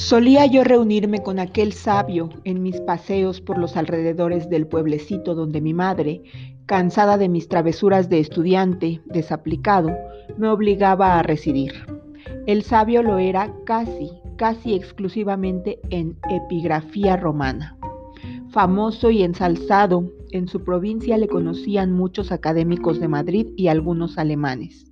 [0.00, 5.60] Solía yo reunirme con aquel sabio en mis paseos por los alrededores del pueblecito donde
[5.60, 6.22] mi madre,
[6.64, 9.94] cansada de mis travesuras de estudiante desaplicado,
[10.38, 11.74] me obligaba a residir.
[12.46, 17.76] El sabio lo era casi, casi exclusivamente en epigrafía romana.
[18.48, 24.86] Famoso y ensalzado, en su provincia le conocían muchos académicos de Madrid y algunos alemanes.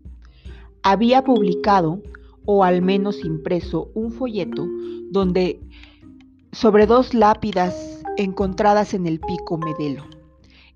[0.82, 2.03] Había publicado,
[2.50, 4.66] o al menos impreso, un folleto
[5.11, 5.61] donde
[6.50, 10.07] sobre dos lápidas encontradas en el pico Medelo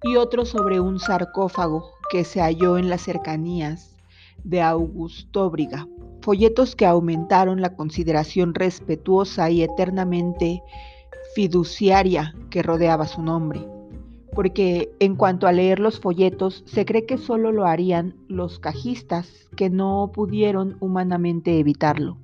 [0.02, 3.96] y otro sobre un sarcófago que se halló en las cercanías
[4.44, 5.88] de Augustóbriga,
[6.20, 10.62] folletos que aumentaron la consideración respetuosa y eternamente
[11.34, 13.66] fiduciaria que rodeaba su nombre,
[14.34, 19.48] porque en cuanto a leer los folletos, se cree que solo lo harían los cajistas
[19.56, 22.16] que no pudieron humanamente evitarlo.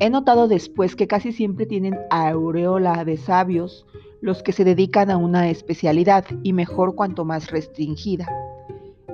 [0.00, 3.84] He notado después que casi siempre tienen aureola de sabios
[4.20, 8.26] los que se dedican a una especialidad y mejor cuanto más restringida.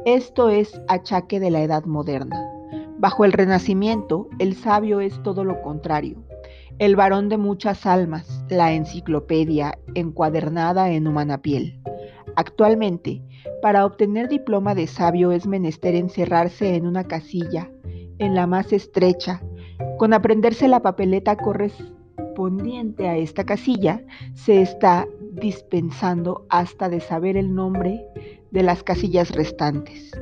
[0.05, 2.39] Esto es achaque de la edad moderna.
[2.99, 6.23] Bajo el Renacimiento, el sabio es todo lo contrario.
[6.79, 11.81] El varón de muchas almas, la enciclopedia encuadernada en humana piel.
[12.37, 13.23] Actualmente,
[13.63, 17.71] para obtener diploma de sabio es menester encerrarse en una casilla,
[18.19, 19.43] en la más estrecha,
[19.99, 24.03] con aprenderse la papeleta correspondiente a esta casilla,
[24.35, 28.05] se está dispensando hasta de saber el nombre
[28.51, 30.13] de las casillas restantes.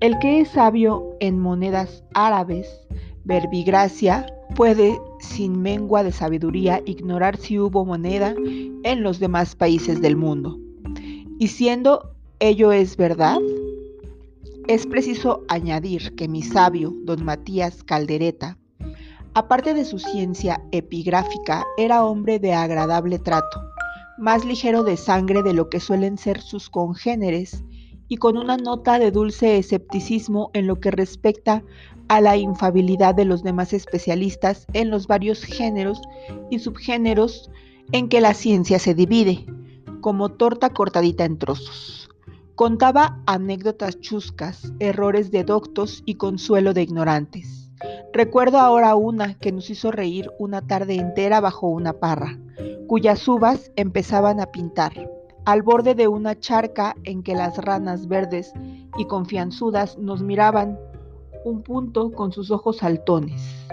[0.00, 2.86] El que es sabio en monedas árabes,
[3.24, 10.16] verbigracia, puede, sin mengua de sabiduría, ignorar si hubo moneda en los demás países del
[10.16, 10.58] mundo.
[11.38, 13.38] Y siendo ello es verdad,
[14.68, 18.56] es preciso añadir que mi sabio, don Matías Caldereta,
[19.36, 23.60] Aparte de su ciencia epigráfica, era hombre de agradable trato,
[24.16, 27.64] más ligero de sangre de lo que suelen ser sus congéneres,
[28.06, 31.64] y con una nota de dulce escepticismo en lo que respecta
[32.06, 36.00] a la infabilidad de los demás especialistas en los varios géneros
[36.48, 37.50] y subgéneros
[37.90, 39.44] en que la ciencia se divide,
[40.04, 42.10] como torta cortadita en trozos.
[42.56, 47.64] Contaba anécdotas chuscas, errores de doctos y consuelo de ignorantes
[48.12, 52.38] Recuerdo ahora una que nos hizo reír una tarde entera bajo una parra,
[52.86, 55.10] cuyas uvas empezaban a pintar,
[55.46, 58.52] al borde de una charca en que las ranas verdes
[58.98, 60.78] y confianzudas nos miraban
[61.46, 63.66] un punto con sus ojos saltones,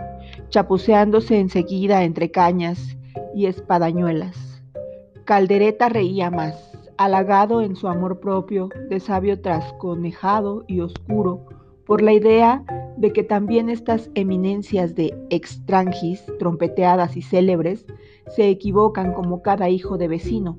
[0.47, 2.97] chapuceándose enseguida entre cañas
[3.35, 4.50] y espadañuelas.
[5.25, 11.45] Caldereta reía más, halagado en su amor propio, de sabio trasconejado y oscuro,
[11.85, 12.63] por la idea
[12.97, 17.85] de que también estas eminencias de extranjis, trompeteadas y célebres,
[18.27, 20.57] se equivocan como cada hijo de vecino,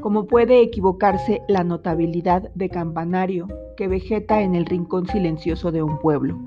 [0.00, 5.98] como puede equivocarse la notabilidad de campanario que vegeta en el rincón silencioso de un
[5.98, 6.38] pueblo,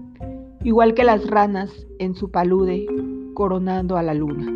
[0.63, 2.85] igual que las ranas en su palude
[3.33, 4.51] coronando a la luna.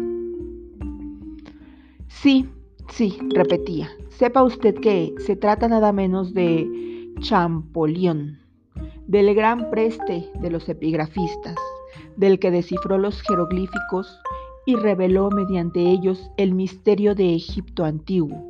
[2.07, 2.49] Sí,
[2.89, 8.47] sí, repetía, sepa usted que se trata nada menos de Champollion
[9.07, 11.55] del gran preste de los epigrafistas,
[12.17, 14.19] del que descifró los jeroglíficos
[14.65, 18.43] y reveló mediante ellos el misterio de Egipto antiguo,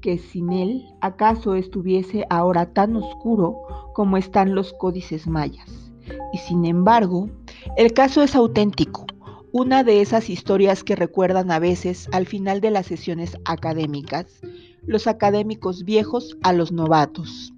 [0.00, 3.62] que sin él acaso estuviese ahora tan oscuro
[3.94, 5.92] como están los códices mayas.
[6.32, 7.28] Y sin embargo,
[7.76, 9.06] el caso es auténtico,
[9.52, 14.40] una de esas historias que recuerdan a veces al final de las sesiones académicas,
[14.86, 17.52] los académicos viejos a los novatos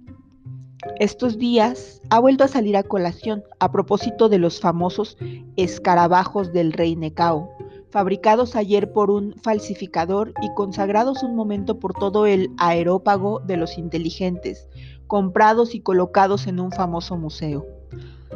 [0.99, 5.17] estos días ha vuelto a salir a colación a propósito de los famosos
[5.55, 7.49] escarabajos del rey Necao,
[7.89, 13.77] fabricados ayer por un falsificador y consagrados un momento por todo el aerópago de los
[13.77, 14.67] inteligentes,
[15.07, 17.65] comprados y colocados en un famoso museo.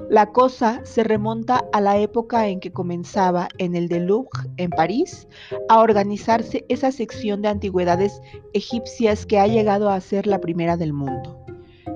[0.10, 4.08] La cosa se remonta a la época en que comenzaba en el de
[4.58, 5.28] en París,
[5.68, 8.22] a organizarse esa sección de antigüedades
[8.54, 11.38] egipcias que ha llegado a ser la primera del mundo.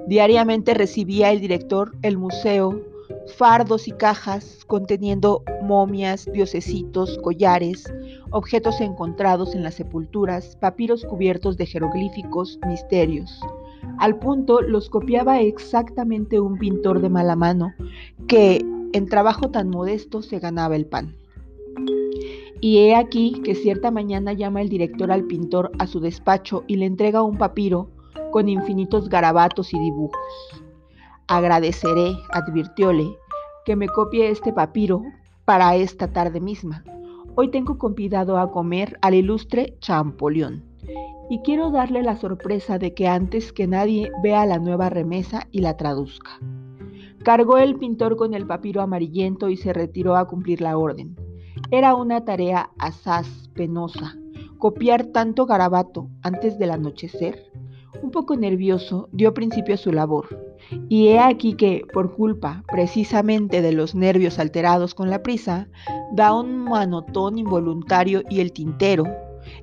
[0.07, 2.81] Diariamente recibía el director el museo
[3.37, 7.91] fardos y cajas conteniendo momias, diosesitos, collares,
[8.31, 13.39] objetos encontrados en las sepulturas, papiros cubiertos de jeroglíficos, misterios.
[14.01, 17.75] Al punto los copiaba exactamente un pintor de mala mano
[18.27, 21.15] que en trabajo tan modesto se ganaba el pan.
[22.59, 26.77] Y he aquí que cierta mañana llama el director al pintor a su despacho y
[26.77, 27.91] le entrega un papiro
[28.31, 30.63] con infinitos garabatos y dibujos.
[31.27, 33.05] Agradeceré, advirtióle,
[33.65, 35.03] que me copie este papiro
[35.45, 36.83] para esta tarde misma,
[37.35, 40.71] Hoy tengo convidado a comer al ilustre Champollion
[41.31, 45.61] y quiero darle la sorpresa de que antes que nadie vea la nueva remesa y
[45.61, 46.31] la traduzca.
[47.23, 51.15] Cargó el pintor con el papiro amarillento y se retiró a cumplir la orden.
[51.71, 54.17] Era una tarea asaz, penosa,
[54.57, 57.49] copiar tanto garabato antes del anochecer.
[58.03, 60.27] Un poco nervioso, dio principio a su labor.
[60.89, 65.69] Y he aquí que, por culpa precisamente de los nervios alterados con la prisa,
[66.11, 69.05] da un manotón involuntario y el tintero,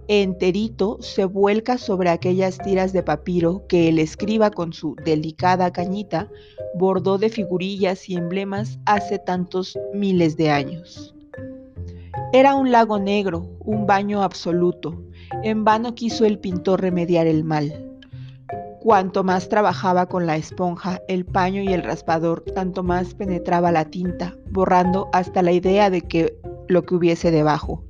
[0.09, 6.29] enterito se vuelca sobre aquellas tiras de papiro que el escriba con su delicada cañita
[6.75, 11.15] bordó de figurillas y emblemas hace tantos miles de años.
[12.33, 15.03] Era un lago negro, un baño absoluto.
[15.43, 17.89] En vano quiso el pintor remediar el mal.
[18.81, 23.87] Cuanto más trabajaba con la esponja, el paño y el raspador, tanto más penetraba la
[23.87, 26.39] tinta, borrando hasta la idea de que
[26.69, 27.83] lo que hubiese debajo.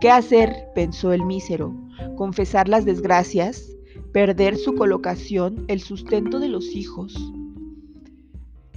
[0.00, 0.68] ¿Qué hacer?
[0.74, 1.74] pensó el mísero.
[2.16, 3.76] Confesar las desgracias,
[4.12, 7.14] perder su colocación, el sustento de los hijos.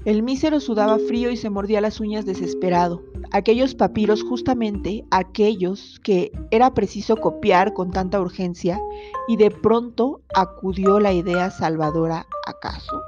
[0.05, 3.03] El mísero sudaba frío y se mordía las uñas desesperado.
[3.31, 8.79] Aquellos papiros, justamente aquellos que era preciso copiar con tanta urgencia,
[9.27, 13.01] y de pronto acudió la idea salvadora, ¿acaso?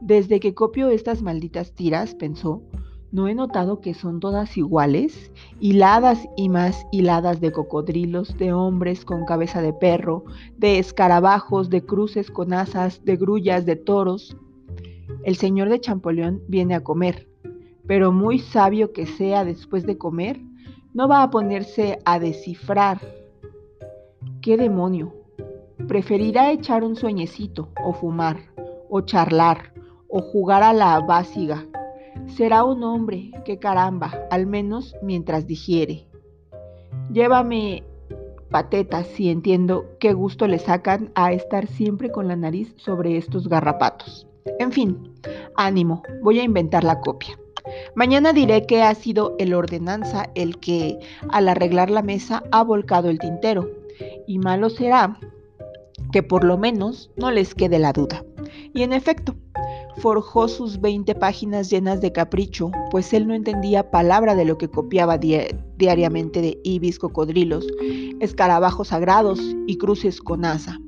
[0.00, 2.62] Desde que copio estas malditas tiras, pensó,
[3.16, 5.32] ¿No he notado que son todas iguales?
[5.58, 10.26] Hiladas y más hiladas de cocodrilos, de hombres con cabeza de perro,
[10.58, 14.36] de escarabajos, de cruces con asas, de grullas, de toros.
[15.24, 17.26] El señor de Champollion viene a comer,
[17.86, 20.38] pero muy sabio que sea después de comer,
[20.92, 23.00] no va a ponerse a descifrar.
[24.42, 25.14] ¿Qué demonio?
[25.88, 28.36] Preferirá echar un sueñecito, o fumar,
[28.90, 29.72] o charlar,
[30.06, 31.64] o jugar a la básiga
[32.26, 36.06] Será un hombre, que caramba, al menos mientras digiere.
[37.12, 37.84] Llévame
[38.50, 43.48] patetas si entiendo qué gusto le sacan a estar siempre con la nariz sobre estos
[43.48, 44.26] garrapatos.
[44.58, 45.14] En fin,
[45.56, 47.38] ánimo, voy a inventar la copia.
[47.94, 50.98] Mañana diré que ha sido el ordenanza el que,
[51.30, 53.68] al arreglar la mesa, ha volcado el tintero,
[54.26, 55.18] y malo será
[56.12, 58.24] que por lo menos no les quede la duda.
[58.72, 59.34] Y en efecto,
[59.98, 64.68] forjó sus 20 páginas llenas de capricho, pues él no entendía palabra de lo que
[64.68, 67.66] copiaba diariamente de ibis, cocodrilos,
[68.20, 70.78] escarabajos sagrados y cruces con asa.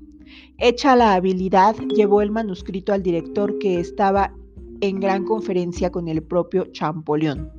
[0.59, 4.35] Hecha la habilidad, llevó el manuscrito al director que estaba
[4.81, 7.51] en gran conferencia con el propio Champollion,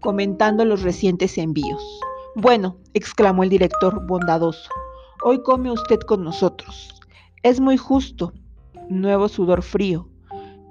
[0.00, 1.82] comentando los recientes envíos.
[2.36, 4.70] Bueno, exclamó el director bondadoso,
[5.22, 7.00] hoy come usted con nosotros.
[7.42, 8.32] Es muy justo.
[8.90, 10.08] Nuevo sudor frío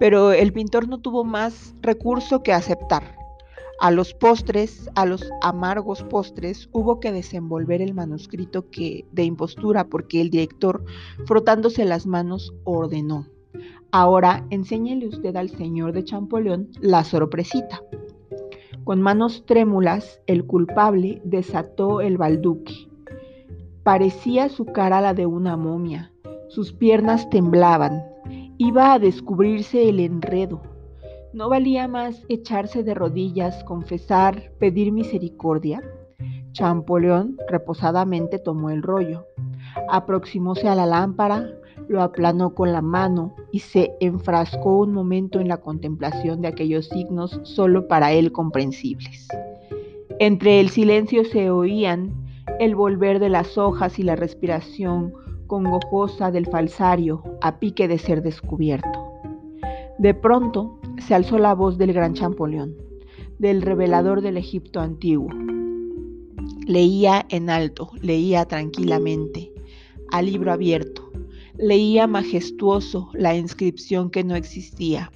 [0.03, 3.15] pero el pintor no tuvo más recurso que aceptar.
[3.79, 9.85] A los postres, a los amargos postres, hubo que desenvolver el manuscrito que de impostura
[9.85, 10.83] porque el director,
[11.25, 13.29] frotándose las manos, ordenó.
[13.91, 17.81] Ahora enséñele usted al señor de Champollion la sorpresita.
[18.83, 22.89] Con manos trémulas, el culpable desató el balduque.
[23.83, 26.11] Parecía su cara la de una momia.
[26.49, 28.12] Sus piernas temblaban,
[28.65, 30.61] Iba a descubrirse el enredo.
[31.33, 35.81] ¿No valía más echarse de rodillas, confesar, pedir misericordia?
[36.53, 39.27] Champollion reposadamente tomó el rollo,
[39.89, 41.45] aproximóse a la lámpara,
[41.89, 46.87] lo aplanó con la mano y se enfrascó un momento en la contemplación de aquellos
[46.87, 49.27] signos solo para él comprensibles.
[50.19, 52.13] Entre el silencio se oían
[52.61, 55.13] el volver de las hojas y la respiración
[55.47, 59.11] congojosa del falsario a pique de ser descubierto.
[59.97, 62.75] De pronto se alzó la voz del gran Champollion,
[63.39, 65.29] del revelador del Egipto antiguo.
[66.65, 69.51] Leía en alto, leía tranquilamente,
[70.11, 71.11] a libro abierto,
[71.57, 75.11] leía majestuoso la inscripción que no existía,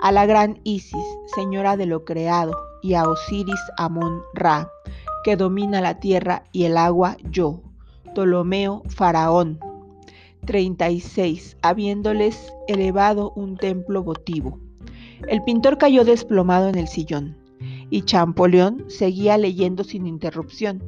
[0.00, 2.52] a la gran Isis, señora de lo creado,
[2.82, 4.68] y a Osiris Amon Ra,
[5.24, 7.62] que domina la tierra y el agua, yo,
[8.12, 9.58] Ptolomeo Faraón.
[10.46, 11.56] 36.
[11.62, 14.58] Habiéndoles elevado un templo votivo.
[15.28, 17.36] El pintor cayó desplomado en el sillón
[17.90, 20.82] y Champollion seguía leyendo sin interrupción,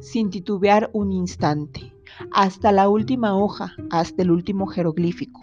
[0.00, 1.92] sin titubear un instante,
[2.32, 5.42] hasta la última hoja, hasta el último jeroglífico.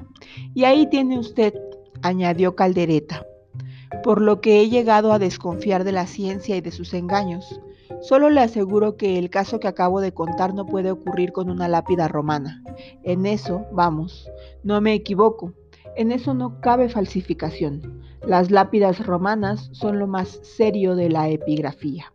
[0.54, 1.54] Y ahí tiene usted,
[2.02, 3.26] añadió Caldereta,
[4.04, 7.62] por lo que he llegado a desconfiar de la ciencia y de sus engaños.
[8.02, 11.68] Solo le aseguro que el caso que acabo de contar no puede ocurrir con una
[11.68, 12.64] lápida romana.
[13.04, 14.30] En eso, vamos,
[14.64, 15.54] no me equivoco.
[15.96, 18.02] En eso no cabe falsificación.
[18.26, 22.14] Las lápidas romanas son lo más serio de la epigrafía.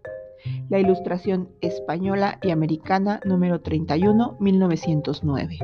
[0.69, 5.59] La Ilustración Española y Americana número 31, 1909.